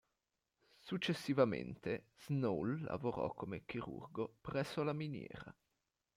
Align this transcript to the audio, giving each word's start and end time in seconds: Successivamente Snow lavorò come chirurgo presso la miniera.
Successivamente 0.79 2.07
Snow 2.17 2.63
lavorò 2.63 3.31
come 3.35 3.65
chirurgo 3.67 4.35
presso 4.41 4.81
la 4.81 4.93
miniera. 4.93 5.55